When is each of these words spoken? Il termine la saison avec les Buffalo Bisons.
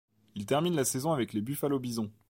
Il 0.33 0.47
termine 0.47 0.73
la 0.73 0.83
saison 0.83 1.11
avec 1.13 1.31
les 1.31 1.41
Buffalo 1.41 1.77
Bisons. 1.77 2.11